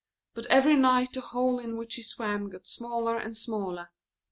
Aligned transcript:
But 0.33 0.47
every 0.47 0.75
night 0.77 1.13
the 1.13 1.21
opening 1.31 1.73
in 1.73 1.77
which 1.77 1.93
he 1.93 2.01
swam 2.01 2.45
became 2.49 2.65
smaller 2.65 3.17
and 3.17 3.37
smaller. 3.37 3.91